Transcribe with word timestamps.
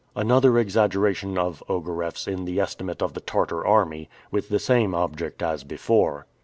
Another 0.15 0.57
exaggeration 0.57 1.37
of 1.37 1.61
Ogareff's 1.69 2.27
in 2.27 2.45
the 2.45 2.59
estimate 2.59 3.03
of 3.03 3.13
the 3.13 3.21
Tartar 3.21 3.63
army, 3.63 4.09
with 4.31 4.49
the 4.49 4.57
same 4.57 4.95
object 4.95 5.43
as 5.43 5.63
before. 5.63 6.25